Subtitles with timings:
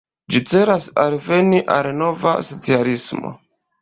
[0.35, 3.35] Ĝi celas alveni al nova socialismo.